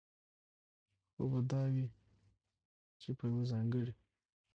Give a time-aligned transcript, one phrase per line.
[1.11, 1.87] خو به دا وي،
[3.01, 3.93] چې په يوه ځانګړي